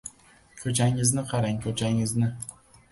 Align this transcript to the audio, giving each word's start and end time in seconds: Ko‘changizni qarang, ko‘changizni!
Ko‘changizni 0.61 1.27
qarang, 1.35 1.63
ko‘changizni! 1.69 2.37